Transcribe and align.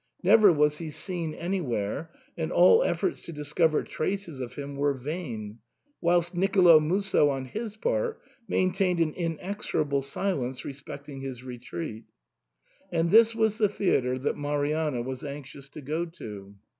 Never 0.23 0.51
was 0.51 0.79
he 0.79 0.89
seen 0.89 1.35
anywhere, 1.35 2.09
and 2.35 2.51
all 2.51 2.81
efforts 2.81 3.21
to 3.25 3.31
discover 3.31 3.83
traces 3.83 4.39
of 4.39 4.55
him 4.55 4.75
were 4.75 4.95
vain, 4.95 5.59
whilst 6.01 6.33
Nicolo 6.33 6.79
Musso 6.79 7.29
on 7.29 7.45
his 7.45 7.77
part 7.77 8.19
maintained 8.47 8.99
an 8.99 9.13
inexorable 9.13 10.01
silence 10.01 10.65
respecting 10.65 11.21
his 11.21 11.43
retreat. 11.43 12.05
And 12.91 13.11
this 13.11 13.35
was 13.35 13.59
the 13.59 13.69
theatre 13.69 14.17
that 14.17 14.35
Marianna 14.37 15.03
was 15.03 15.23
anxious 15.23 15.69
to 15.69 15.81
go 15.81 16.05
to. 16.05 16.55